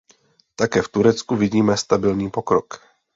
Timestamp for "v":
0.81-0.87